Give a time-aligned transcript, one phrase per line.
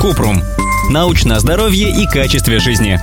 [0.00, 0.42] Купрум.
[0.90, 3.00] Научное здоровье и качестве жизни.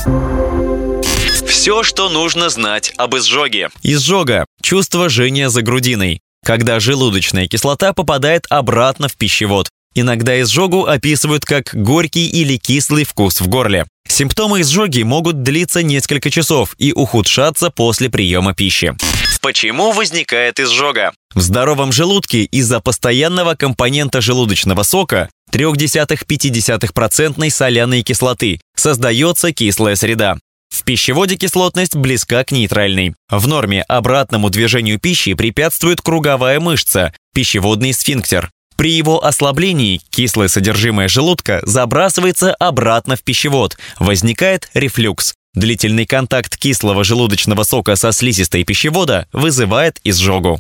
[1.48, 3.70] Все, что нужно знать об изжоге.
[3.84, 9.70] Изжога– чувство жжения за грудиной, когда желудочная кислота попадает обратно в пищевод.
[9.96, 13.86] Иногда изжогу описывают как горький или кислый вкус в горле.
[14.08, 18.96] Симптомы изжоги могут длиться несколько часов и ухудшаться после приема пищи.
[19.42, 21.12] Почему возникает изжога?
[21.36, 30.38] В здоровом желудке из-за постоянного компонента желудочного сока 0,3-0,5% соляной кислоты создается кислая среда.
[30.74, 33.14] В пищеводе кислотность близка к нейтральной.
[33.30, 38.50] В норме обратному движению пищи препятствует круговая мышца, пищеводный сфинктер.
[38.76, 45.36] При его ослаблении кислое содержимое желудка забрасывается обратно в пищевод, возникает рефлюкс.
[45.54, 50.60] Длительный контакт кислого желудочного сока со слизистой пищевода вызывает изжогу.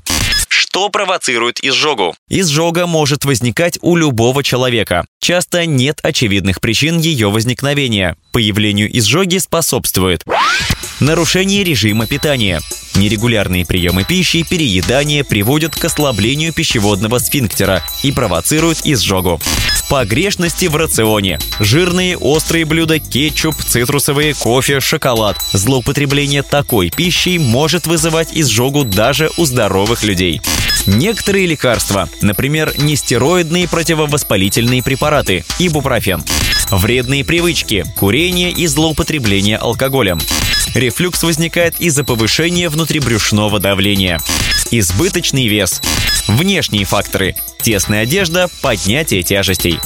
[0.74, 2.16] Что провоцирует изжогу?
[2.30, 5.06] Изжога может возникать у любого человека.
[5.22, 8.18] Часто нет очевидных причин ее возникновения.
[8.32, 10.24] Появлению изжоги способствует
[11.00, 12.60] нарушение режима питания.
[12.96, 19.40] Нерегулярные приемы пищи, переедание приводят к ослаблению пищеводного сфинктера и провоцируют изжогу.
[19.90, 21.40] Погрешности в рационе.
[21.60, 25.38] Жирные, острые блюда, кетчуп, цитрусовые, кофе, шоколад.
[25.52, 30.42] Злоупотребление такой пищей может вызывать изжогу даже у здоровых людей.
[30.86, 36.24] Некоторые лекарства, например, нестероидные противовоспалительные препараты, ибупрофен.
[36.72, 40.20] Вредные привычки, курение и злоупотребление алкоголем.
[40.74, 44.20] Рефлюкс возникает из-за повышения внутрибрюшного давления.
[44.72, 45.82] Избыточный вес.
[46.28, 47.36] Внешние факторы.
[47.62, 49.80] Тесная одежда, поднятие тяжестей.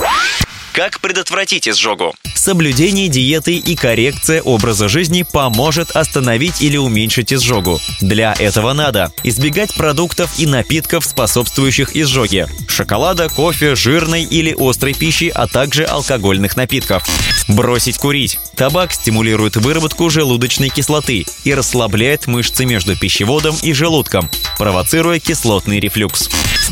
[0.78, 2.14] Как предотвратить изжогу?
[2.36, 7.80] Соблюдение диеты и коррекция образа жизни поможет остановить или уменьшить изжогу.
[8.00, 12.48] Для этого надо избегать продуктов и напитков, способствующих изжоге.
[12.68, 17.04] Шоколада, кофе, жирной или острой пищи, а также алкогольных напитков.
[17.48, 18.38] Бросить курить.
[18.56, 26.30] Табак стимулирует выработку желудочной кислоты и расслабляет мышцы между пищеводом и желудком, провоцируя кислотный рефлюкс.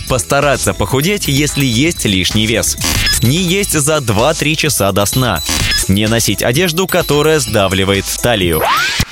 [0.09, 2.77] Постараться похудеть, если есть лишний вес.
[3.21, 5.41] Не есть за 2-3 часа до сна.
[5.87, 8.61] Не носить одежду, которая сдавливает талию.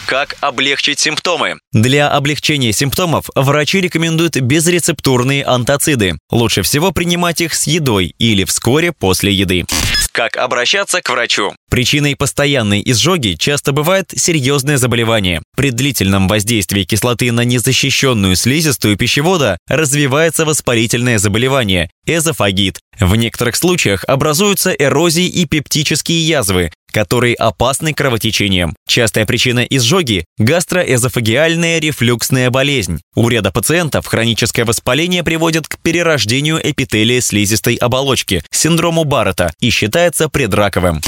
[0.05, 1.55] Как облегчить симптомы?
[1.71, 6.17] Для облегчения симптомов врачи рекомендуют безрецептурные антациды.
[6.29, 9.65] Лучше всего принимать их с едой или вскоре после еды.
[10.11, 11.55] Как обращаться к врачу?
[11.69, 15.41] Причиной постоянной изжоги часто бывает серьезное заболевание.
[15.55, 22.79] При длительном воздействии кислоты на незащищенную слизистую пищевода развивается воспалительное заболевание– эзофагит.
[22.99, 28.75] В некоторых случаях образуются эрозии и пептические язвы, которые опасны кровотечением.
[28.87, 33.01] Частая причина изжоги– гастроэзофагиальная рефлюксная болезнь.
[33.15, 40.29] У ряда пациентов хроническое воспаление приводит к перерождению эпителия слизистой оболочки, синдрому Баррета и считается
[40.29, 41.01] предраковым.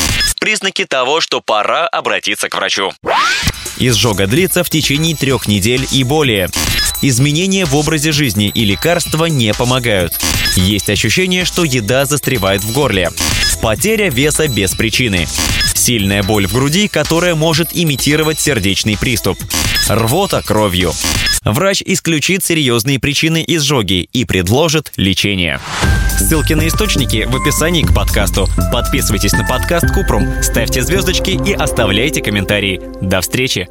[0.46, 2.92] Признаки того, что пора обратиться к врачу.
[3.80, 6.50] Изжога длится в течение трех недель и более.
[7.02, 10.14] Изменения в образе жизни и лекарства не помогают.
[10.56, 13.10] Есть ощущение, что еда застревает в горле.
[13.60, 15.28] Потеря веса без причины.
[15.74, 19.40] Сильная боль в груди, которая может имитировать сердечный приступ.
[19.88, 20.94] Рвота кровью.
[21.44, 25.60] Врач исключит серьезные причины изжоги и предложит лечение.
[26.18, 28.48] Ссылки на источники в описании к подкасту.
[28.72, 32.82] Подписывайтесь на подкаст Купрум, ставьте звездочки и оставляйте комментарии.
[33.00, 33.70] До встречи!